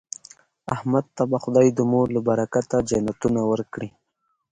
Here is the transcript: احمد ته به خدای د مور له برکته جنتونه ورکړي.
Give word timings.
احمد 0.75 1.05
ته 1.15 1.23
به 1.31 1.37
خدای 1.43 1.67
د 1.73 1.79
مور 1.91 2.07
له 2.15 2.21
برکته 2.27 2.75
جنتونه 2.89 3.41
ورکړي. 3.51 3.89